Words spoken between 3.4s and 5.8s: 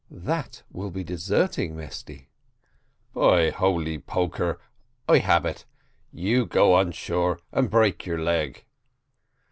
holy poker, I ab it